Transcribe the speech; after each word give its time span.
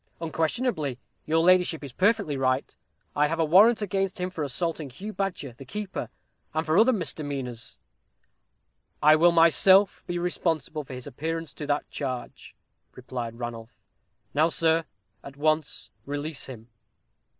"Unquestionably, 0.19 0.97
your 1.27 1.43
ladyship 1.43 1.83
is 1.83 1.91
perfectly 1.91 2.35
right; 2.35 2.75
I 3.15 3.27
have 3.27 3.39
a 3.39 3.45
warrant 3.45 3.83
against 3.83 4.19
him 4.19 4.31
for 4.31 4.43
assaulting 4.43 4.89
Hugh 4.89 5.13
Badger, 5.13 5.53
the 5.53 5.63
keeper, 5.63 6.09
and 6.55 6.65
for 6.65 6.75
other 6.75 6.91
misdemeanors." 6.91 7.77
"I 9.03 9.15
will 9.15 9.31
myself 9.31 10.03
be 10.07 10.17
responsible 10.17 10.83
for 10.83 10.95
his 10.95 11.05
appearance 11.05 11.53
to 11.53 11.67
that 11.67 11.87
charge," 11.91 12.55
replied 12.95 13.37
Ranulph. 13.37 13.77
"Now, 14.33 14.49
sir, 14.49 14.85
at 15.23 15.37
once 15.37 15.91
release 16.07 16.47
him." 16.47 16.69